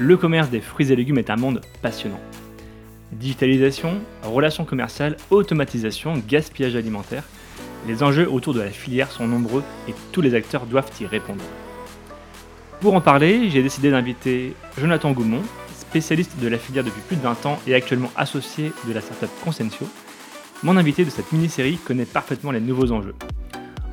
Le 0.00 0.16
commerce 0.16 0.48
des 0.48 0.62
fruits 0.62 0.90
et 0.90 0.96
légumes 0.96 1.18
est 1.18 1.28
un 1.28 1.36
monde 1.36 1.60
passionnant. 1.82 2.20
Digitalisation, 3.12 3.98
relations 4.22 4.64
commerciales, 4.64 5.18
automatisation, 5.28 6.14
gaspillage 6.26 6.74
alimentaire, 6.74 7.22
les 7.86 8.02
enjeux 8.02 8.26
autour 8.26 8.54
de 8.54 8.62
la 8.62 8.70
filière 8.70 9.10
sont 9.10 9.28
nombreux 9.28 9.62
et 9.88 9.94
tous 10.10 10.22
les 10.22 10.34
acteurs 10.34 10.64
doivent 10.64 10.90
y 11.02 11.04
répondre. 11.04 11.44
Pour 12.80 12.94
en 12.94 13.02
parler, 13.02 13.50
j'ai 13.50 13.62
décidé 13.62 13.90
d'inviter 13.90 14.54
Jonathan 14.78 15.12
Goumont, 15.12 15.42
spécialiste 15.74 16.40
de 16.40 16.48
la 16.48 16.56
filière 16.56 16.82
depuis 16.84 17.02
plus 17.06 17.16
de 17.16 17.22
20 17.22 17.44
ans 17.44 17.58
et 17.66 17.74
actuellement 17.74 18.10
associé 18.16 18.72
de 18.88 18.94
la 18.94 19.02
startup 19.02 19.28
Consensio. 19.44 19.86
Mon 20.62 20.78
invité 20.78 21.04
de 21.04 21.10
cette 21.10 21.30
mini-série 21.30 21.76
connaît 21.76 22.06
parfaitement 22.06 22.52
les 22.52 22.60
nouveaux 22.60 22.90
enjeux. 22.90 23.14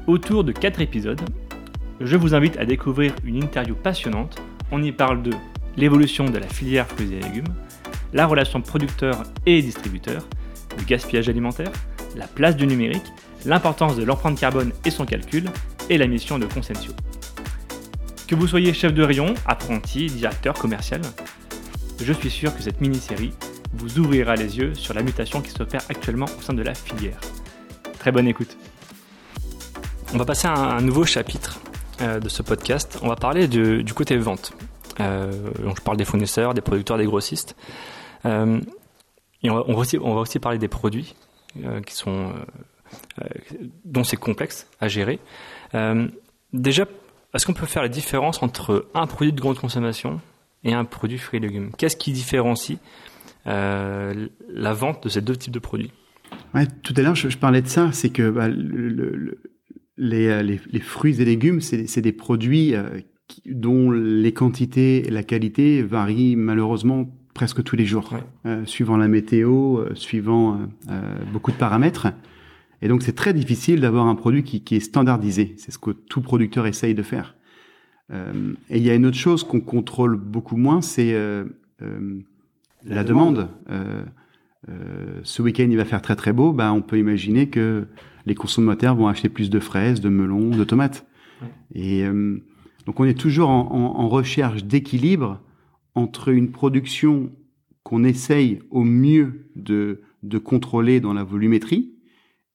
Autour 0.08 0.46
de 0.46 0.54
4 0.54 0.80
épisodes, 0.80 1.22
je 2.00 2.16
vous 2.16 2.34
invite 2.34 2.56
à 2.56 2.66
découvrir 2.66 3.14
une 3.26 3.44
interview 3.44 3.76
passionnante. 3.76 4.42
On 4.72 4.82
y 4.82 4.94
parle 4.94 5.22
de 5.22 5.32
l'évolution 5.78 6.26
de 6.26 6.38
la 6.38 6.48
filière 6.48 6.88
fruits 6.88 7.14
et 7.14 7.22
légumes, 7.22 7.54
la 8.14 8.26
relation 8.26 8.62
producteur 8.62 9.24
et 9.46 9.62
distributeur, 9.62 10.28
le 10.78 10.84
gaspillage 10.84 11.30
alimentaire, 11.30 11.72
la 12.16 12.28
place 12.28 12.58
du 12.58 12.68
numérique, 12.68 13.06
l'importance 13.46 13.96
de 13.96 14.04
l'empreinte 14.04 14.40
carbone 14.40 14.74
et 14.84 14.90
son 14.90 15.06
calcul, 15.06 15.46
et 15.90 15.98
la 15.98 16.08
mission 16.08 16.38
de 16.38 16.46
Consensio. 16.46 16.92
Que 18.28 18.36
vous 18.36 18.48
soyez 18.48 18.74
chef 18.74 18.94
de 18.94 19.04
rayon, 19.04 19.34
apprenti, 19.46 20.08
directeur 20.08 20.56
commercial, 20.56 21.02
je 22.02 22.14
suis 22.14 22.30
sûr 22.30 22.56
que 22.56 22.62
cette 22.62 22.82
mini-série 22.82 23.32
vous 23.74 24.00
ouvrira 24.00 24.36
les 24.36 24.58
yeux 24.58 24.76
sur 24.76 24.94
la 24.94 25.02
mutation 25.02 25.42
qui 25.42 25.52
s'opère 25.52 25.82
actuellement 25.90 26.28
au 26.38 26.42
sein 26.42 26.54
de 26.54 26.62
la 26.62 26.74
filière. 26.74 27.20
Très 28.00 28.12
bonne 28.12 28.28
écoute. 28.28 28.58
On 30.14 30.18
va 30.18 30.26
passer 30.26 30.48
à 30.48 30.54
un 30.54 30.82
nouveau 30.82 31.06
chapitre 31.06 31.60
euh, 32.02 32.20
de 32.20 32.30
ce 32.30 32.42
podcast. 32.42 33.00
On 33.02 33.08
va 33.08 33.16
parler 33.16 33.48
du 33.48 33.94
côté 33.94 34.18
vente. 34.18 34.54
Euh, 35.00 35.32
je 35.60 35.82
parle 35.82 35.98
des 35.98 36.06
fournisseurs, 36.06 36.54
des 36.54 36.62
producteurs, 36.62 36.98
des 36.98 37.06
grossistes. 37.06 37.56
Euh, 38.26 38.60
on 39.44 39.74
va, 39.74 40.22
aussi, 40.22 40.40
parler 40.40 40.58
des 40.58 40.68
produits 40.68 41.16
qui 41.86 41.96
sont 41.96 42.34
dont 43.84 44.04
c'est 44.04 44.18
complexe 44.18 44.68
à 44.80 44.88
gérer. 44.88 45.20
déjà, 46.54 46.86
est-ce 47.34 47.46
qu'on 47.46 47.54
peut 47.54 47.66
faire 47.66 47.82
la 47.82 47.90
différence 47.90 48.42
entre 48.44 48.88
un 48.94 49.08
produit 49.08 49.34
de 49.34 49.40
grande 49.40 49.58
consommation 49.58 50.22
et 50.64 50.74
un 50.74 50.86
produit 50.86 51.18
fruits 51.18 51.38
et 51.38 51.42
légumes? 51.42 51.72
Qu'est-ce 51.78 51.96
qui 51.96 52.12
différencie 52.12 52.80
la 53.46 54.74
vente 54.74 55.04
de 55.04 55.10
ces 55.10 55.22
deux 55.22 55.36
types 55.36 55.54
de 55.54 55.60
produits? 55.60 55.92
Tout 56.84 56.94
à 56.98 57.02
l'heure, 57.02 57.16
je, 57.16 57.38
parlais 57.38 57.62
de 57.62 57.68
ça, 57.68 57.92
c'est 57.92 58.10
que 58.10 58.30
bah, 58.30 58.48
le, 58.48 59.40
les, 59.98 60.44
les, 60.44 60.60
les, 60.70 60.80
fruits 60.80 61.22
et 61.22 61.26
légumes, 61.26 61.62
c'est 61.62 62.02
des 62.02 62.14
produits 62.14 62.74
dont 63.46 63.92
les 63.92 64.34
quantités 64.34 65.08
et 65.08 65.10
la 65.10 65.24
qualité 65.24 65.82
varient 65.82 66.36
malheureusement 66.36 67.10
presque 67.34 67.64
tous 67.64 67.76
les 67.76 67.86
jours, 67.86 68.10
euh, 68.48 68.66
suivant 68.66 68.98
la 68.98 69.08
météo, 69.08 69.78
euh, 69.78 69.94
suivant 69.94 70.60
euh, 70.90 71.02
beaucoup 71.32 71.52
de 71.52 71.58
paramètres. 71.58 72.08
Et 72.82 72.88
donc 72.88 73.04
c'est 73.04 73.14
très 73.14 73.34
difficile 73.34 73.80
d'avoir 73.80 74.08
un 74.08 74.16
produit 74.16 74.44
qui, 74.44 74.62
qui 74.62 74.76
est 74.76 74.80
standardisé. 74.80 75.54
C'est 75.58 75.72
ce 75.72 75.78
que 75.78 75.92
tout 75.92 76.22
producteur 76.22 76.66
essaye 76.66 76.96
de 76.96 77.04
faire. 77.04 77.36
et 78.12 78.78
il 78.78 78.84
y 78.84 78.90
a 78.90 78.96
une 78.96 79.06
autre 79.06 79.18
chose 79.18 79.44
qu'on 79.44 79.60
contrôle 79.60 80.16
beaucoup 80.16 80.58
moins, 80.58 80.82
c'est 80.82 81.14
la, 81.14 81.44
la, 82.86 83.04
demande. 83.04 83.50
ce 85.24 85.42
week-end 85.42 85.68
il 85.70 85.78
va 85.78 85.86
faire 85.86 86.02
très 86.02 86.16
très 86.16 86.34
beau, 86.34 86.54
ben, 86.54 86.72
on 86.72 86.82
peut 86.82 86.98
imaginer 86.98 87.50
que 87.50 87.88
les 88.26 88.36
consommateurs 88.36 88.96
vont 88.96 89.08
acheter 89.08 89.28
plus 89.28 89.50
de 89.50 89.60
fraises, 89.60 90.00
de 90.00 90.10
melons, 90.10 90.52
de 90.52 90.64
tomates. 90.64 91.06
Et 91.74 92.06
donc 92.88 93.02
on 93.02 93.04
est 93.04 93.20
toujours 93.20 93.50
en, 93.50 94.08
recherche 94.08 94.64
d'équilibre 94.64 95.42
entre 95.94 96.30
une 96.30 96.52
production 96.52 97.30
qu'on 97.84 98.06
essaye 98.06 98.60
au 98.72 98.86
mieux 98.86 99.52
de, 99.58 100.02
contrôler 100.44 101.02
dans 101.02 101.14
la 101.14 101.26
volumétrie 101.26 101.92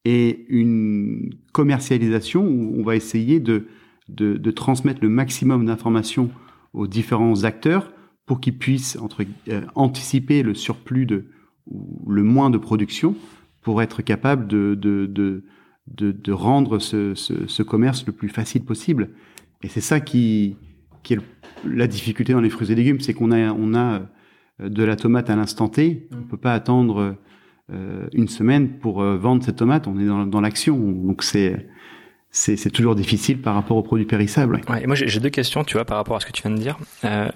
et 0.07 0.47
une 0.49 1.35
commercialisation 1.53 2.47
où 2.47 2.77
on 2.79 2.83
va 2.83 2.97
essayer 2.97 3.41
de, 3.41 3.67
transmettre 4.53 5.01
le 5.03 5.11
maximum 5.11 5.67
d'informations 5.67 6.31
aux 6.73 6.87
différents 6.87 7.45
acteurs 7.45 7.93
pour 8.25 8.41
qu'ils 8.41 8.57
puissent 8.57 8.97
entre, 8.97 9.25
euh, 9.49 9.61
anticiper 9.75 10.43
le 10.43 10.55
surplus 10.55 11.05
de 11.05 11.27
ou 11.67 12.11
le 12.11 12.23
moins 12.23 12.49
de 12.49 12.57
production 12.57 13.15
pour 13.61 13.83
être 13.83 14.01
capable 14.01 14.47
de, 14.49 14.75
de, 14.75 16.33
rendre 16.33 16.79
ce, 16.79 17.63
commerce 17.63 18.07
le 18.07 18.13
plus 18.13 18.31
facile 18.31 18.65
possible. 18.65 19.11
Et 19.63 19.69
c'est 19.69 19.81
ça 19.81 20.01
qui, 20.01 20.57
qui 21.03 21.15
est 21.15 21.19
la 21.65 21.87
difficulté 21.87 22.33
dans 22.33 22.41
les 22.41 22.51
fruits 22.51 22.71
et 22.73 22.75
légumes, 22.75 23.01
c'est 23.01 23.15
qu'on 23.15 23.31
a, 23.31 23.53
on 23.53 23.75
a 23.75 24.03
euh, 24.61 24.69
de 24.69 24.85
la 24.85 24.97
tomate 24.97 25.31
à 25.31 25.37
l'instant 25.37 25.69
T. 25.69 26.09
On 26.13 26.23
peut 26.23 26.37
pas 26.37 26.55
attendre 26.55 27.17
euh, 27.73 28.07
une 28.13 28.29
semaine 28.29 28.79
pour 28.79 29.03
euh, 29.03 29.17
vendre 29.17 29.43
cette 29.45 29.57
tomate. 29.57 29.87
On 29.87 29.99
est 29.99 30.07
dans, 30.07 30.27
dans 30.27 30.41
l'action, 30.41 30.77
donc 30.77 31.23
c'est 31.23 31.69
c'est 32.35 32.71
toujours 32.71 32.95
difficile 32.95 33.43
par 33.43 33.55
rapport 33.55 33.77
aux 33.77 33.83
produits 33.83 34.07
périssables. 34.07 34.63
Ouais, 34.69 34.87
moi 34.87 34.97
j'ai 34.97 35.21
deux 35.21 35.29
questions, 35.29 35.65
tu 35.65 35.75
vois, 35.75 35.85
par 35.85 35.99
rapport 35.99 36.17
à 36.17 36.21
ce 36.21 36.25
que 36.25 36.33
tu 36.33 36.41
viens 36.41 36.51
de 36.51 36.57
dire. 36.57 36.79
Euh, 37.05 37.29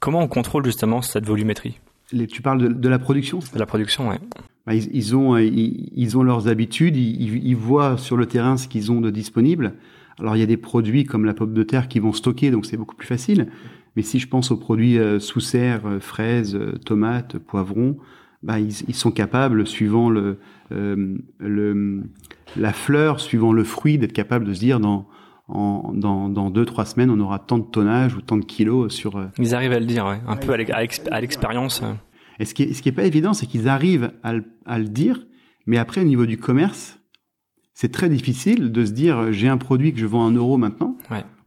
comment 0.00 0.20
on 0.20 0.28
contrôle 0.28 0.64
justement 0.64 1.02
cette 1.02 1.26
volumétrie? 1.26 1.78
Les, 2.10 2.26
Tu 2.26 2.40
parles 2.40 2.58
de, 2.58 2.68
de, 2.68 2.88
la 2.88 2.98
production 2.98 3.40
De 3.52 3.58
la 3.58 3.66
production, 3.66 4.08
ouais. 4.08 4.18
Bah, 4.66 4.74
ils, 4.74 4.88
ils, 4.96 5.14
ont 5.14 5.36
ils, 5.36 5.92
ils, 5.94 6.16
ont 6.16 6.22
leurs 6.22 6.48
habitudes, 6.48 6.96
ils, 6.96 7.46
ils 7.46 7.54
voient 7.54 7.98
sur 7.98 8.16
le 8.16 8.24
terrain 8.24 8.56
ce 8.56 8.66
qu'ils 8.66 8.90
ont 8.90 9.02
de 9.02 9.10
disponible. 9.10 9.74
Alors 10.20 10.36
il 10.36 10.40
y 10.40 10.42
a 10.42 10.46
des 10.46 10.56
produits 10.56 11.04
comme 11.04 11.24
la 11.24 11.34
pomme 11.34 11.54
de 11.54 11.62
terre 11.62 11.88
qui 11.88 11.98
vont 11.98 12.12
stocker, 12.12 12.50
donc 12.50 12.66
c'est 12.66 12.76
beaucoup 12.76 12.96
plus 12.96 13.06
facile. 13.06 13.48
Mais 13.96 14.02
si 14.02 14.18
je 14.18 14.28
pense 14.28 14.50
aux 14.50 14.56
produits 14.56 14.98
euh, 14.98 15.18
sous 15.18 15.40
serre, 15.40 15.86
euh, 15.86 16.00
fraises, 16.00 16.54
euh, 16.54 16.78
tomates, 16.84 17.38
poivrons, 17.38 17.96
bah, 18.42 18.58
ils, 18.58 18.94
sont 18.94 19.10
capables, 19.10 19.66
suivant 19.66 20.08
le, 20.08 20.38
le, 20.70 22.02
la 22.56 22.72
fleur, 22.72 23.20
suivant 23.20 23.52
le 23.52 23.64
fruit, 23.64 23.98
d'être 23.98 24.14
capables 24.14 24.46
de 24.46 24.54
se 24.54 24.60
dire 24.60 24.80
dans 24.80 25.06
en, 25.48 25.92
dans, 25.92 26.28
dans 26.28 26.48
deux 26.48 26.64
trois 26.64 26.84
semaines, 26.86 27.10
on 27.10 27.18
aura 27.18 27.40
tant 27.40 27.58
de 27.58 27.64
tonnage 27.64 28.14
ou 28.14 28.22
tant 28.22 28.36
de 28.36 28.44
kilos 28.44 28.94
sur. 28.94 29.20
Ils 29.36 29.54
arrivent 29.54 29.72
à 29.72 29.80
le 29.80 29.84
dire, 29.84 30.06
ouais. 30.06 30.20
un 30.26 30.36
peu 30.36 30.52
à 30.52 31.20
l'expérience. 31.20 31.82
Et 32.38 32.44
ce 32.44 32.54
qui 32.54 32.62
est, 32.62 32.72
ce 32.72 32.80
qui 32.80 32.88
est 32.88 32.92
pas 32.92 33.04
évident, 33.04 33.34
c'est 33.34 33.46
qu'ils 33.46 33.68
arrivent 33.68 34.12
à 34.22 34.34
à 34.64 34.78
le 34.78 34.88
dire, 34.88 35.26
mais 35.66 35.76
après 35.76 36.00
au 36.00 36.04
niveau 36.04 36.24
du 36.24 36.38
commerce, 36.38 36.99
c'est 37.80 37.90
très 37.90 38.10
difficile 38.10 38.72
de 38.72 38.84
se 38.84 38.90
dire 38.90 39.32
j'ai 39.32 39.48
un 39.48 39.56
produit 39.56 39.94
que 39.94 39.98
je 39.98 40.04
vends 40.04 40.26
un 40.26 40.32
euro 40.32 40.58
maintenant 40.58 40.98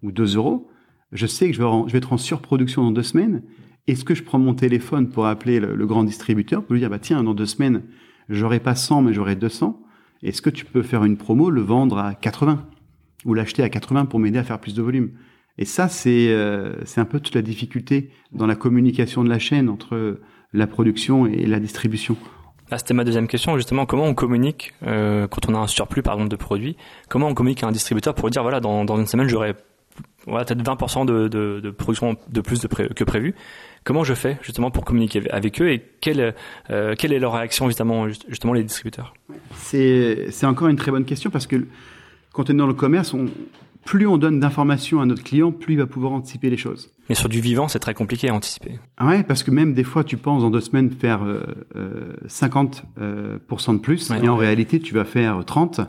ou 0.02 0.12
deux 0.12 0.36
euros. 0.36 0.68
Je 1.12 1.28
sais 1.28 1.46
que 1.46 1.56
je 1.56 1.62
vais, 1.62 1.70
je 1.86 1.92
vais 1.92 2.00
être 2.00 2.12
en 2.12 2.18
surproduction 2.18 2.82
dans 2.82 2.90
deux 2.90 3.04
semaines. 3.04 3.44
Est-ce 3.86 4.04
que 4.04 4.16
je 4.16 4.24
prends 4.24 4.40
mon 4.40 4.56
téléphone 4.56 5.10
pour 5.10 5.28
appeler 5.28 5.60
le, 5.60 5.86
grand 5.86 6.04
distributeur 6.04 6.64
pour 6.64 6.74
lui 6.74 6.80
dire 6.80 6.90
bah 6.90 6.98
tiens 6.98 7.22
dans 7.22 7.36
deux 7.36 7.46
semaines 7.46 7.84
j'aurai 8.30 8.60
pas 8.60 8.74
100 8.74 9.04
mais 9.04 9.14
j'aurai 9.14 9.36
200. 9.36 9.80
Est-ce 10.24 10.42
que 10.42 10.50
tu 10.50 10.66
peux 10.66 10.82
faire 10.82 11.04
une 11.04 11.18
promo, 11.18 11.52
le 11.52 11.62
vendre 11.62 12.00
à 12.00 12.16
80 12.16 12.66
ou 13.26 13.36
l'acheter 13.36 13.62
à 13.62 13.70
80 13.70 14.06
pour 14.06 14.20
m'aider 14.20 14.40
à 14.40 14.44
faire 14.44 14.60
plus 14.60 14.74
de 14.74 14.82
volume? 14.82 15.12
Et 15.60 15.66
ça 15.66 15.88
c'est 15.88 16.30
euh, 16.30 16.84
c'est 16.84 17.00
un 17.00 17.06
peu 17.06 17.20
toute 17.20 17.36
la 17.36 17.44
difficulté 17.44 18.10
dans 18.32 18.48
la 18.48 18.56
communication 18.56 19.24
de 19.24 19.30
la 19.30 19.38
chaîne 19.38 19.70
entre 19.70 20.20
la 20.52 20.66
production 20.66 21.28
et 21.28 21.46
la 21.46 21.60
distribution. 21.60 22.18
Ah, 22.74 22.80
c'était 22.80 22.96
ma 22.96 23.04
deuxième 23.04 23.28
question, 23.28 23.56
justement, 23.56 23.86
comment 23.86 24.06
on 24.06 24.16
communique 24.16 24.74
euh, 24.82 25.28
quand 25.28 25.48
on 25.48 25.54
a 25.54 25.60
un 25.60 25.68
surplus, 25.68 26.02
par 26.02 26.16
exemple, 26.16 26.32
de 26.32 26.36
produits 26.36 26.76
Comment 27.08 27.28
on 27.28 27.36
communique 27.36 27.62
à 27.62 27.68
un 27.68 27.72
distributeur 27.72 28.16
pour 28.16 28.32
dire, 28.32 28.42
voilà, 28.42 28.60
dans, 28.62 28.84
dans 28.84 28.98
une 28.98 29.06
semaine, 29.06 29.28
j'aurai 29.28 29.54
voilà, 30.26 30.44
peut-être 30.44 30.64
20% 30.64 31.06
de, 31.06 31.70
production 31.70 32.18
de 32.28 32.42
plus 32.42 32.66
que 32.66 33.04
prévu. 33.04 33.36
Comment 33.84 34.04
je 34.04 34.16
fais, 34.16 34.40
justement, 34.42 34.72
pour 34.72 34.86
communiquer 34.86 35.22
avec 35.30 35.62
eux 35.62 35.70
et 35.70 35.84
quelle, 36.02 36.34
euh, 36.72 36.96
quelle 36.98 37.14
est 37.14 37.20
leur 37.20 37.34
réaction, 37.34 37.68
justement, 37.68 38.08
justement 38.10 38.54
les 38.54 38.64
distributeurs? 38.64 39.14
C'est 39.56 40.26
encore 40.42 40.68
une 40.68 40.78
très 40.78 40.90
bonne 40.90 41.06
question 41.06 41.30
parce 41.30 41.46
que 41.46 41.68
quand 42.32 42.50
on 42.50 42.54
est 42.54 42.58
dans 42.58 42.66
le 42.66 42.74
commerce, 42.74 43.14
on, 43.14 43.28
plus 43.86 44.08
on 44.08 44.18
donne 44.18 44.40
d'informations 44.40 45.02
à 45.02 45.06
notre 45.06 45.24
client, 45.24 45.52
plus 45.52 45.74
il 45.74 45.78
va 45.78 45.88
pouvoir 45.88 46.14
anticiper 46.14 46.50
les 46.50 46.58
choses. 46.58 46.92
Mais 47.10 47.16
sur 47.16 47.30
du 47.30 47.42
vivant, 47.42 47.68
c'est 47.68 47.80
très 47.80 47.94
compliqué 47.94 48.30
à 48.30 48.34
anticiper. 48.34 48.80
Ah 48.98 49.08
ouais, 49.08 49.24
parce 49.24 49.44
que 49.44 49.52
même 49.52 49.74
des 49.74 49.84
fois, 49.84 50.04
tu 50.04 50.18
penses 50.18 50.44
en 50.44 50.50
deux 50.50 50.62
semaines 50.62 50.90
faire 50.90 51.24
euh, 51.24 51.44
euh, 51.76 52.14
50% 52.28 52.82
euh, 53.00 53.40
de 53.40 53.78
plus, 53.78 54.10
et 54.12 54.28
en 54.28 54.38
réalité, 54.38 54.80
tu 54.80 54.94
vas 54.94 55.06
faire 55.06 55.44
30, 55.46 55.82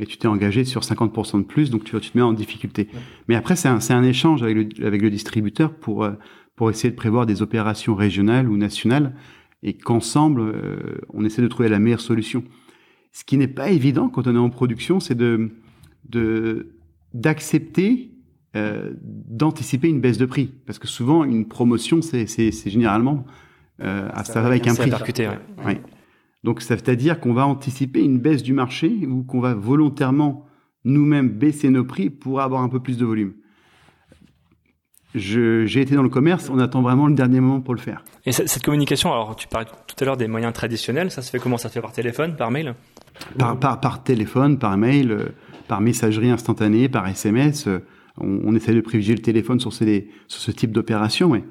et 0.00 0.06
tu 0.06 0.16
t'es 0.16 0.28
engagé 0.28 0.64
sur 0.64 0.82
50% 0.82 1.38
de 1.38 1.44
plus, 1.44 1.70
donc 1.70 1.84
tu, 1.84 1.98
tu 2.00 2.10
te 2.10 2.18
mets 2.18 2.22
en 2.22 2.32
difficulté. 2.32 2.88
Mais 3.28 3.34
après, 3.34 3.56
c'est 3.56 3.68
un, 3.68 3.78
un, 3.90 4.02
échange 4.02 4.42
avec 4.42 4.56
le, 4.56 4.86
avec 4.86 5.02
le 5.02 5.10
distributeur 5.10 5.74
pour, 5.74 6.04
euh, 6.04 6.12
pour 6.56 6.70
essayer 6.70 6.90
de 6.90 6.96
prévoir 6.96 7.26
des 7.26 7.42
opérations 7.42 7.94
régionales 7.94 8.48
ou 8.48 8.56
nationales, 8.56 9.14
et 9.62 9.74
qu'ensemble, 9.74 10.40
euh, 10.40 11.00
on 11.12 11.24
essaie 11.24 11.42
de 11.42 11.48
trouver 11.48 11.68
la 11.68 11.78
meilleure 11.78 12.00
solution. 12.00 12.42
Ce 13.12 13.24
qui 13.24 13.36
n'est 13.36 13.46
pas 13.46 13.70
évident 13.70 14.08
quand 14.08 14.26
on 14.26 14.34
est 14.34 14.38
en 14.38 14.50
production, 14.50 14.98
c'est 14.98 15.14
de, 15.14 15.50
de 16.08 16.74
d'accepter 17.14 18.12
euh, 18.54 18.92
d'anticiper 19.02 19.88
une 19.88 20.00
baisse 20.00 20.18
de 20.18 20.26
prix. 20.26 20.52
Parce 20.66 20.78
que 20.78 20.86
souvent, 20.86 21.24
une 21.24 21.48
promotion, 21.48 22.02
c'est 22.02 22.26
généralement 22.66 23.24
euh, 23.80 24.10
ça, 24.24 24.42
va 24.42 24.48
avec 24.48 24.66
un 24.66 24.74
prix. 24.74 24.90
ouais. 25.64 25.80
Donc, 26.44 26.60
ça 26.60 26.76
veut 26.76 26.96
dire 26.96 27.18
qu'on 27.18 27.32
va 27.32 27.46
anticiper 27.46 28.02
une 28.02 28.18
baisse 28.18 28.42
du 28.42 28.52
marché 28.52 29.06
ou 29.06 29.22
qu'on 29.22 29.40
va 29.40 29.54
volontairement 29.54 30.44
nous-mêmes 30.84 31.30
baisser 31.30 31.70
nos 31.70 31.84
prix 31.84 32.10
pour 32.10 32.42
avoir 32.42 32.62
un 32.62 32.68
peu 32.68 32.80
plus 32.80 32.98
de 32.98 33.06
volume. 33.06 33.32
J'ai 35.14 35.80
été 35.80 35.94
dans 35.94 36.02
le 36.02 36.08
commerce, 36.08 36.48
on 36.50 36.58
attend 36.58 36.80
vraiment 36.80 37.06
le 37.06 37.14
dernier 37.14 37.40
moment 37.40 37.60
pour 37.60 37.74
le 37.74 37.80
faire. 37.80 38.02
Et 38.24 38.32
cette 38.32 38.62
communication, 38.62 39.12
alors 39.12 39.36
tu 39.36 39.46
parlais 39.46 39.66
tout 39.66 39.96
à 40.00 40.04
l'heure 40.04 40.16
des 40.16 40.28
moyens 40.28 40.52
traditionnels, 40.52 41.10
ça 41.10 41.22
se 41.22 41.30
fait 41.30 41.38
comment? 41.38 41.58
Ça 41.58 41.68
se 41.68 41.74
fait 41.74 41.80
par 41.80 41.92
téléphone, 41.92 42.36
par 42.36 42.50
mail? 42.50 42.74
Par, 43.38 43.58
par, 43.58 43.80
par, 43.80 44.02
téléphone, 44.02 44.58
par 44.58 44.76
mail, 44.78 45.12
euh, 45.12 45.26
par 45.68 45.80
messagerie 45.80 46.30
instantanée, 46.30 46.88
par 46.88 47.06
SMS. 47.06 47.66
Euh, 47.66 47.84
on, 48.18 48.40
on, 48.44 48.54
essaie 48.54 48.74
de 48.74 48.80
privilégier 48.80 49.14
le 49.14 49.22
téléphone 49.22 49.60
sur, 49.60 49.72
ces, 49.72 50.08
sur 50.28 50.40
ce 50.40 50.50
type 50.50 50.72
d'opération. 50.72 51.30
Ouais. 51.30 51.44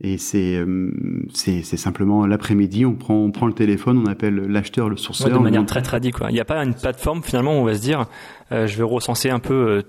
Et 0.00 0.18
c'est 0.18 0.56
euh, 0.56 0.90
c'est 1.32 1.62
simplement 1.62 2.26
l'après-midi, 2.26 2.84
on 2.84 2.94
prend 2.94 3.14
on 3.14 3.30
prend 3.30 3.46
le 3.46 3.52
téléphone, 3.52 3.98
on 3.98 4.06
appelle 4.06 4.34
l'acheteur, 4.34 4.88
le 4.88 4.96
sourceur. 4.96 5.30
de 5.30 5.38
manière 5.38 5.64
très 5.66 5.82
tradie 5.82 6.10
quoi. 6.10 6.30
Il 6.30 6.34
n'y 6.34 6.40
a 6.40 6.44
pas 6.44 6.62
une 6.64 6.74
plateforme 6.74 7.22
finalement 7.22 7.56
où 7.56 7.60
on 7.60 7.64
va 7.64 7.74
se 7.74 7.80
dire, 7.80 8.06
je 8.50 8.76
vais 8.76 8.82
recenser 8.82 9.30
un 9.30 9.38
peu 9.38 9.84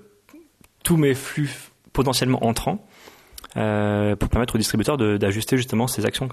tous 0.84 0.96
mes 0.96 1.14
flux 1.14 1.50
potentiellement 1.92 2.44
entrants 2.46 2.86
pour 3.56 4.28
permettre 4.28 4.54
au 4.54 4.58
distributeur 4.58 4.96
d'ajuster 4.96 5.56
justement 5.56 5.86
ses 5.86 6.06
actions. 6.06 6.28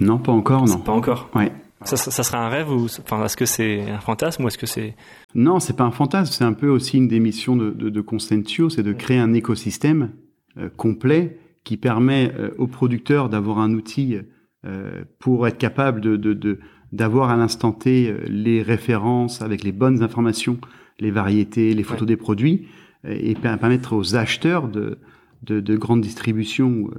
Non, 0.00 0.18
pas 0.18 0.32
encore, 0.32 0.66
non. 0.66 0.78
Pas 0.78 0.92
encore. 0.92 1.30
Ouais. 1.34 1.52
Ça, 1.84 1.96
ça, 1.96 2.22
serait 2.22 2.36
un 2.36 2.48
rêve 2.50 2.70
ou 2.70 2.86
enfin 3.02 3.24
est-ce 3.24 3.38
que 3.38 3.46
c'est 3.46 3.88
un 3.88 4.00
fantasme 4.00 4.44
ou 4.44 4.48
est-ce 4.48 4.58
que 4.58 4.66
c'est 4.66 4.96
Non, 5.34 5.60
c'est 5.60 5.74
pas 5.74 5.84
un 5.84 5.90
fantasme. 5.90 6.30
C'est 6.30 6.44
un 6.44 6.52
peu 6.52 6.68
aussi 6.68 6.98
une 6.98 7.08
des 7.08 7.20
missions 7.20 7.56
de, 7.56 7.70
de, 7.70 7.88
de 7.88 8.00
Constantio, 8.02 8.68
c'est 8.68 8.82
de 8.82 8.92
créer 8.92 9.18
un 9.18 9.32
écosystème 9.32 10.10
euh, 10.58 10.68
complet 10.76 11.38
qui 11.64 11.78
permet 11.78 12.32
euh, 12.38 12.50
aux 12.58 12.66
producteurs 12.66 13.30
d'avoir 13.30 13.60
un 13.60 13.72
outil 13.72 14.18
euh, 14.66 15.04
pour 15.18 15.46
être 15.46 15.56
capable 15.56 16.02
de, 16.02 16.16
de 16.16 16.58
d'avoir 16.92 17.30
à 17.30 17.36
l'instant 17.36 17.70
T 17.70 18.12
les 18.26 18.62
références 18.62 19.42
avec 19.42 19.62
les 19.62 19.70
bonnes 19.70 20.02
informations, 20.02 20.58
les 20.98 21.12
variétés, 21.12 21.72
les 21.72 21.84
photos 21.84 22.06
des 22.06 22.16
produits, 22.16 22.66
et 23.08 23.34
permettre 23.34 23.94
aux 23.94 24.16
acheteurs 24.16 24.66
de 24.66 24.98
de, 25.42 25.60
de 25.60 25.76
grande 25.76 26.00
distribution 26.00 26.90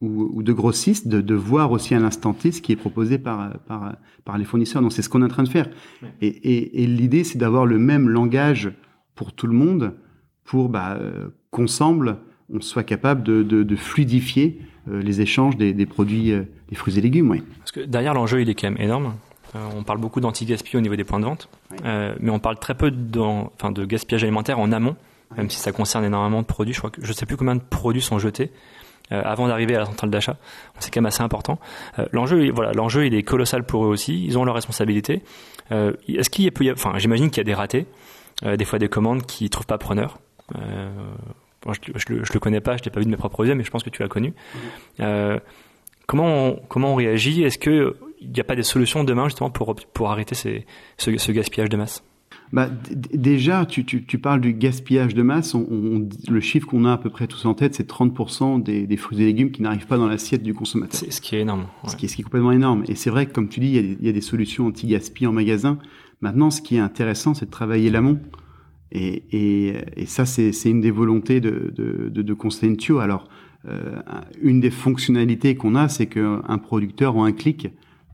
ou, 0.00 0.30
ou, 0.34 0.42
de 0.42 0.52
grossistes 0.52 1.08
de, 1.08 1.20
de, 1.20 1.34
voir 1.34 1.72
aussi 1.72 1.94
à 1.94 1.98
l'instant 1.98 2.32
T 2.32 2.52
ce 2.52 2.62
qui 2.62 2.72
est 2.72 2.76
proposé 2.76 3.18
par, 3.18 3.58
par, 3.60 3.96
par 4.24 4.38
les 4.38 4.44
fournisseurs. 4.44 4.82
Donc 4.82 4.92
c'est 4.92 5.02
ce 5.02 5.08
qu'on 5.08 5.22
est 5.22 5.26
en 5.26 5.28
train 5.28 5.42
de 5.42 5.48
faire. 5.48 5.68
Et, 6.20 6.28
et, 6.28 6.82
et 6.82 6.86
l'idée, 6.86 7.24
c'est 7.24 7.38
d'avoir 7.38 7.66
le 7.66 7.78
même 7.78 8.08
langage 8.08 8.72
pour 9.14 9.32
tout 9.32 9.46
le 9.46 9.52
monde 9.52 9.94
pour 10.44 10.68
bah, 10.68 10.96
euh, 10.98 11.28
qu'ensemble, 11.50 12.16
on 12.52 12.60
soit 12.60 12.82
capable 12.82 13.22
de, 13.22 13.42
de, 13.42 13.62
de 13.62 13.76
fluidifier 13.76 14.60
euh, 14.88 15.02
les 15.02 15.20
échanges 15.20 15.56
des, 15.56 15.74
des 15.74 15.86
produits, 15.86 16.32
euh, 16.32 16.42
des 16.70 16.76
fruits 16.76 16.98
et 16.98 17.00
légumes. 17.00 17.30
Oui. 17.30 17.42
Parce 17.58 17.72
que 17.72 17.80
derrière 17.80 18.14
l'enjeu, 18.14 18.40
il 18.40 18.48
est 18.48 18.54
quand 18.54 18.70
même 18.70 18.80
énorme. 18.80 19.14
on 19.76 19.82
parle 19.82 20.00
beaucoup 20.00 20.20
d'anti-gaspi 20.20 20.76
au 20.76 20.80
niveau 20.80 20.96
des 20.96 21.04
points 21.04 21.20
de 21.20 21.24
vente, 21.24 21.48
mais 21.84 22.30
on 22.30 22.38
parle 22.38 22.58
très 22.58 22.74
peu 22.74 22.90
enfin, 23.14 23.70
de 23.70 23.84
gaspillage 23.84 24.24
alimentaire 24.24 24.58
en 24.58 24.72
amont 24.72 24.96
même 25.36 25.50
si 25.50 25.58
ça 25.58 25.72
concerne 25.72 26.04
énormément 26.04 26.40
de 26.40 26.46
produits. 26.46 26.74
Je 26.74 26.78
crois 26.78 26.90
que 26.90 27.04
je 27.04 27.12
sais 27.12 27.26
plus 27.26 27.36
combien 27.36 27.56
de 27.56 27.60
produits 27.60 28.02
sont 28.02 28.18
jetés 28.18 28.50
euh, 29.12 29.22
avant 29.24 29.48
d'arriver 29.48 29.74
à 29.74 29.80
la 29.80 29.86
centrale 29.86 30.10
d'achat. 30.10 30.36
C'est 30.78 30.92
quand 30.92 31.00
même 31.00 31.06
assez 31.06 31.22
important. 31.22 31.58
Euh, 31.98 32.06
l'enjeu, 32.12 32.50
voilà, 32.52 32.72
l'enjeu 32.72 33.06
il 33.06 33.14
est 33.14 33.24
colossal 33.24 33.64
pour 33.64 33.84
eux 33.84 33.88
aussi. 33.88 34.24
Ils 34.24 34.38
ont 34.38 34.44
leurs 34.44 34.54
responsabilités. 34.54 35.22
Euh, 35.72 35.92
est-ce 36.08 36.30
qu'il 36.30 36.44
y 36.44 36.70
enfin, 36.70 36.92
j'imagine 36.98 37.28
qu'il 37.30 37.38
y 37.38 37.40
a 37.40 37.44
des 37.44 37.54
ratés, 37.54 37.86
des 38.42 38.64
fois 38.64 38.78
des 38.78 38.88
commandes 38.88 39.26
qui 39.26 39.50
trouvent 39.50 39.66
pas 39.66 39.78
preneur. 39.78 40.18
Je, 40.54 41.90
je, 41.94 42.32
le, 42.32 42.38
connais 42.38 42.60
pas, 42.60 42.76
je 42.76 42.84
l'ai 42.84 42.90
pas 42.90 43.00
vu 43.00 43.06
de 43.06 43.10
mes 43.10 43.16
propres 43.16 43.44
yeux, 43.44 43.54
mais 43.54 43.64
je 43.64 43.70
pense 43.70 43.82
que 43.82 43.90
tu 43.90 44.02
l'as 44.02 44.08
connu. 44.08 44.32
comment 46.06 46.46
on, 46.46 46.56
comment 46.68 46.92
on 46.92 46.94
réagit? 46.94 47.42
Est-ce 47.42 47.58
que 47.58 47.96
il 48.20 48.30
n'y 48.30 48.40
a 48.40 48.44
pas 48.44 48.56
des 48.56 48.62
solutions 48.62 49.02
demain 49.04 49.24
justement 49.24 49.50
pour 49.50 49.74
pour 49.74 50.10
arrêter 50.10 50.34
ce 50.34 51.30
gaspillage 51.30 51.68
de 51.68 51.76
masse? 51.76 52.02
Bah, 52.52 52.68
déjà, 53.14 53.64
tu, 53.64 53.84
tu, 53.84 54.04
tu, 54.04 54.18
parles 54.18 54.40
du 54.40 54.52
gaspillage 54.52 55.14
de 55.14 55.22
masse. 55.22 55.54
On, 55.54 55.66
on, 55.70 56.08
le 56.28 56.40
chiffre 56.40 56.66
qu'on 56.66 56.84
a 56.84 56.92
à 56.92 56.98
peu 56.98 57.08
près 57.08 57.28
tous 57.28 57.44
en 57.46 57.54
tête, 57.54 57.74
c'est 57.74 57.88
30% 57.88 58.62
des, 58.62 58.86
des, 58.86 58.96
fruits 58.96 59.22
et 59.22 59.24
légumes 59.26 59.52
qui 59.52 59.62
n'arrivent 59.62 59.86
pas 59.86 59.98
dans 59.98 60.08
l'assiette 60.08 60.42
du 60.42 60.52
consommateur. 60.52 60.98
C'est 60.98 61.12
ce 61.12 61.20
qui 61.20 61.36
est 61.36 61.40
énorme. 61.40 61.66
Ouais. 61.84 61.90
Ce, 61.90 61.96
qui 61.96 62.06
est, 62.06 62.08
ce 62.08 62.16
qui 62.16 62.22
est 62.22 62.24
complètement 62.24 62.52
énorme. 62.52 62.82
Et 62.88 62.96
c'est 62.96 63.10
vrai 63.10 63.26
que, 63.26 63.32
comme 63.32 63.48
tu 63.48 63.60
dis, 63.60 63.68
il 63.68 63.74
y 63.74 63.78
a 63.78 63.82
des, 63.82 63.96
il 64.00 64.06
y 64.06 64.08
a 64.08 64.12
des 64.12 64.20
solutions 64.20 64.66
anti-gaspi 64.66 65.26
en 65.26 65.32
magasin. 65.32 65.78
Maintenant, 66.22 66.50
ce 66.50 66.60
qui 66.60 66.76
est 66.76 66.80
intéressant, 66.80 67.34
c'est 67.34 67.46
de 67.46 67.50
travailler 67.50 67.88
l'amont. 67.88 68.18
Et, 68.90 69.22
et, 69.30 69.76
et, 69.96 70.06
ça, 70.06 70.26
c'est 70.26 70.52
une 70.64 70.80
des 70.80 70.90
volontés 70.90 71.40
de, 71.40 71.72
de, 71.76 72.08
de, 72.08 72.22
de 72.22 72.34
Constantio. 72.34 72.98
Alors, 72.98 73.28
euh, 73.68 74.00
une 74.42 74.58
des 74.58 74.70
fonctionnalités 74.70 75.54
qu'on 75.54 75.76
a, 75.76 75.88
c'est 75.88 76.06
qu'un 76.06 76.58
producteur 76.58 77.16
en 77.16 77.24
un 77.24 77.32
clic 77.32 77.68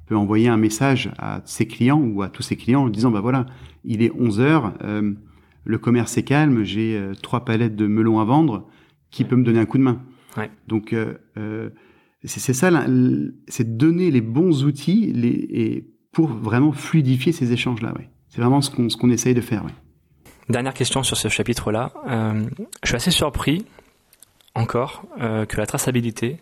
peut 0.06 0.16
envoyer 0.16 0.48
un 0.48 0.56
message 0.56 1.10
à 1.18 1.42
ses 1.44 1.66
clients 1.66 2.00
ou 2.00 2.22
à 2.22 2.28
tous 2.28 2.42
ses 2.42 2.56
clients 2.56 2.84
en 2.84 2.88
disant, 2.88 3.10
bah 3.10 3.20
voilà, 3.20 3.46
il 3.84 4.02
est 4.02 4.12
11 4.16 4.40
heures, 4.40 4.74
euh, 4.82 5.12
le 5.64 5.78
commerce 5.78 6.16
est 6.16 6.22
calme, 6.22 6.64
j'ai 6.64 6.96
euh, 6.96 7.14
trois 7.14 7.44
palettes 7.44 7.76
de 7.76 7.86
melons 7.86 8.20
à 8.20 8.24
vendre, 8.24 8.68
qui 9.10 9.24
peut 9.24 9.36
me 9.36 9.44
donner 9.44 9.58
un 9.58 9.66
coup 9.66 9.78
de 9.78 9.82
main 9.82 10.02
ouais. 10.36 10.50
Donc 10.68 10.92
euh, 10.92 11.70
c'est 12.24 12.52
ça, 12.52 12.70
c'est 13.48 13.76
donner 13.76 14.10
les 14.10 14.20
bons 14.20 14.64
outils 14.64 15.12
les, 15.12 15.46
et 15.50 15.90
pour 16.12 16.28
vraiment 16.28 16.72
fluidifier 16.72 17.32
ces 17.32 17.52
échanges-là. 17.52 17.92
Ouais. 17.96 18.08
C'est 18.28 18.40
vraiment 18.40 18.60
ce 18.60 18.70
qu'on 18.70 18.88
ce 18.88 18.96
qu'on 18.96 19.10
essaye 19.10 19.34
de 19.34 19.40
faire. 19.40 19.64
Ouais. 19.64 19.72
Dernière 20.48 20.74
question 20.74 21.02
sur 21.02 21.16
ce 21.16 21.28
chapitre-là. 21.28 21.92
Je 22.82 22.88
suis 22.88 22.96
assez 22.96 23.10
surpris 23.10 23.64
encore 24.54 25.04
que 25.18 25.56
la 25.56 25.66
traçabilité 25.66 26.38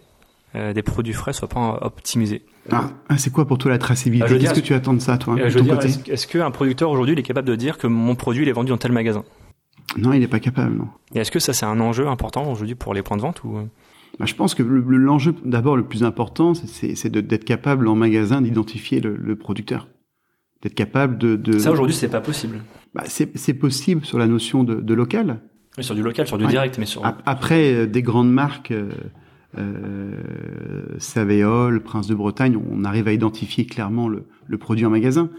des 0.55 0.83
produits 0.83 1.13
frais 1.13 1.33
soit 1.33 1.49
pas 1.49 1.79
optimisée. 1.83 2.43
Ah, 2.71 2.91
ah, 3.09 3.19
c'est 3.19 3.31
quoi 3.31 3.47
pour 3.47 3.59
toi 3.59 3.71
la 3.71 3.79
traçabilité 3.79 4.27
ah, 4.31 4.39
Qu'est-ce 4.39 4.55
que 4.55 4.61
tu 4.61 4.75
attends 4.75 4.95
de 4.95 5.01
ça, 5.01 5.19
toi 5.19 5.37
euh, 5.39 5.49
Est-ce 5.49 6.27
est 6.27 6.31
qu'un 6.31 6.51
producteur 6.51 6.91
aujourd'hui 6.91 7.15
est 7.19 7.23
capable 7.23 7.49
de 7.49 7.57
dire 7.57 7.77
que 7.77 7.87
mon 7.87 8.15
produit 8.15 8.43
il 8.43 8.49
est 8.49 8.53
vendu 8.53 8.71
dans 8.71 8.79
tel 8.79 8.93
magasin? 8.93 9.25
Non, 9.99 10.13
il 10.13 10.21
n'est 10.21 10.29
pas 10.29 10.41
capable, 10.41 10.77
non. 10.77 10.89
Et 11.15 11.19
est-ce 11.19 11.31
que 11.31 11.39
ça 11.39 11.53
c'est 11.53 11.67
un 11.67 11.81
enjeu 11.81 12.09
important 12.09 12.51
aujourd'hui 12.51 12.75
pour 12.75 12.95
les 12.95 13.03
points 13.03 13.17
de 13.17 13.23
vente 13.23 13.45
ou 13.45 13.59
euh? 13.59 13.65
bah, 14.19 14.25
Je 14.27 14.35
pense 14.35 14.55
que 14.55 14.63
l'enjeu 14.63 15.35
d'abord 15.45 15.77
le 15.77 15.85
plus 15.85 16.05
important, 16.05 16.55
c'est 16.55 17.09
d'être 17.09 17.45
capable 17.45 17.87
en 17.87 17.95
magasin 17.95 18.41
d'identifier 18.41 19.01
le, 19.01 19.17
le, 19.17 19.37
producteur. 19.37 19.89
D'être 20.63 20.75
capable 20.75 21.19
de, 21.19 21.37
de... 21.37 21.59
Ça 21.59 21.71
aujourd'hui 21.71 21.95
c'est 21.95 22.09
pas 22.09 22.23
possible. 22.23 22.63
Bah, 22.95 23.05
c'est 23.07 23.55
possible 23.55 24.05
sur 24.05 24.19
la 24.19 24.27
notion 24.27 24.65
de, 24.65 24.77
de 24.77 24.95
local. 24.95 25.41
Oui, 25.77 25.85
sur 25.85 25.97
du 25.97 26.03
local, 26.03 26.27
sur 26.27 26.39
du 26.39 26.45
ouais. 26.45 26.51
direct, 26.51 26.79
mais 26.79 26.87
sur... 26.87 27.03
Après, 27.27 27.75
euh, 27.75 27.87
des 27.87 28.03
grandes 28.03 28.33
marques... 28.33 28.71
Euh, 28.71 28.91
euh, 29.59 30.97
Savéol, 30.99 31.83
Prince 31.83 32.07
de 32.07 32.15
Bretagne, 32.15 32.57
on 32.71 32.85
arrive 32.85 33.09
à 33.09 33.13
identifier 33.13 33.67
clairement 33.67 34.09
le, 34.09 34.27
le 34.47 34.59
produit 34.59 34.87
en 34.87 34.91
magasin. 34.91 35.31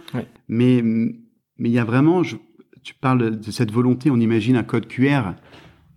Mais 0.48 0.84
mais 1.58 1.70
il 1.70 1.74
y 1.74 1.80
a 1.80 1.86
vraiment, 1.86 2.24
je, 2.24 2.36
tu 2.84 2.94
parles 2.94 3.40
de 3.40 3.52
cette 3.52 3.72
volonté, 3.72 4.12
on 4.12 4.18
imagine 4.18 4.56
un 4.56 4.64
code 4.64 4.88
QR 4.88 5.34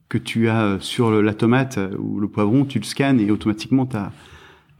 que 0.08 0.18
tu 0.18 0.48
as 0.48 0.78
sur 0.80 1.10
le, 1.10 1.20
la 1.20 1.34
tomate 1.34 1.78
ou 1.98 2.20
le 2.20 2.28
poivron, 2.28 2.64
tu 2.64 2.78
le 2.78 2.84
scannes 2.84 3.20
et 3.20 3.30
automatiquement 3.30 3.86
tu 3.86 3.96
as, 3.96 4.12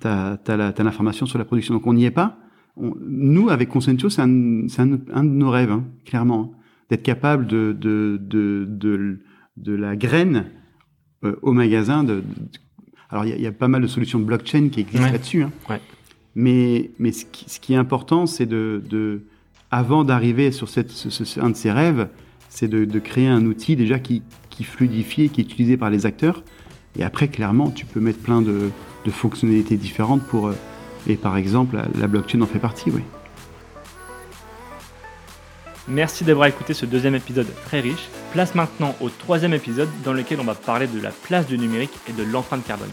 as, 0.05 0.39
as 0.47 0.83
l'information 0.83 1.27
sur 1.27 1.39
la 1.39 1.45
production. 1.45 1.75
Donc 1.75 1.87
on 1.87 1.95
n'y 1.95 2.05
est 2.05 2.11
pas. 2.11 2.39
On, 2.77 2.95
nous, 3.01 3.51
avec 3.51 3.69
Consentio, 3.69 4.09
c'est 4.09 4.23
un, 4.23 4.29
un, 4.29 4.99
un, 5.13 5.25
de 5.25 5.31
nos 5.31 5.51
rêves, 5.51 5.73
hein, 5.73 5.85
clairement, 6.05 6.53
hein, 6.55 6.59
d'être 6.91 7.03
capable 7.03 7.47
de, 7.47 7.77
de, 7.79 8.19
de, 8.23 8.65
de, 8.69 9.21
de 9.57 9.75
la 9.75 9.97
graine 9.97 10.47
euh, 11.25 11.35
au 11.43 11.53
magasin, 11.53 12.05
de 12.05 12.23
alors, 13.11 13.25
il 13.25 13.39
y, 13.39 13.43
y, 13.43 13.47
a 13.47 13.53
pas 13.53 13.69
mal 13.69 13.81
de 13.81 13.87
solutions 13.87 14.19
de 14.19 14.25
blockchain 14.25 14.69
qui 14.69 14.81
existent 14.81 15.07
ouais. 15.07 15.13
là-dessus. 15.13 15.43
Hein. 15.43 15.53
Ouais. 15.71 15.81
Mais, 16.35 16.91
mais 16.99 17.13
ce 17.13 17.25
qui, 17.25 17.49
ce 17.49 17.59
qui 17.59 17.73
est 17.73 17.77
important, 17.77 18.27
c'est 18.27 18.47
de, 18.47 18.83
de, 18.89 19.23
avant 19.71 20.05
d'arriver 20.05 20.53
sur 20.53 20.69
cette, 20.69 20.91
ce, 20.91 21.11
ce, 21.11 21.41
un 21.41 21.51
de 21.51 21.57
ces 21.57 21.73
rêves, 21.73 22.09
c'est 22.49 22.69
de, 22.69 22.85
de, 22.85 22.99
créer 22.99 23.29
un 23.29 23.45
outil 23.47 23.77
déjà 23.77 23.99
qui, 23.99 24.23
qui 24.51 24.65
fluidifie, 24.65 25.31
qui 25.31 25.41
est 25.41 25.45
utilisé 25.45 25.77
par 25.77 25.91
les 25.91 26.07
acteurs. 26.07 26.43
Et 26.99 27.03
après, 27.03 27.29
clairement, 27.29 27.71
tu 27.71 27.87
peux 27.87 28.01
mettre 28.01 28.19
plein 28.19 28.43
de, 28.43 28.71
de 29.05 29.11
fonctionnalités 29.11 29.77
différentes 29.77 30.23
pour. 30.23 30.49
Euh, 30.49 30.55
et 31.07 31.17
par 31.17 31.37
exemple, 31.37 31.77
la, 31.77 31.87
la 31.99 32.07
blockchain 32.09 32.41
en 32.43 32.47
fait 32.47 32.59
partie, 32.59 32.91
oui. 32.91 33.03
Merci 35.89 36.25
d'avoir 36.25 36.49
écouté 36.49 36.75
ce 36.75 36.85
deuxième 36.85 37.15
épisode 37.15 37.47
très 37.65 37.81
riche. 37.81 38.09
Place 38.33 38.55
maintenant 38.55 38.95
au 39.01 39.09
troisième 39.09 39.55
épisode 39.55 39.89
dans 40.05 40.13
lequel 40.13 40.39
on 40.39 40.45
va 40.45 40.55
parler 40.55 40.87
de 40.87 41.01
la 41.01 41.11
place 41.11 41.47
du 41.47 41.57
numérique 41.57 41.99
et 42.09 42.13
de 42.13 42.25
l'empreinte 42.25 42.67
carbone. 42.67 42.91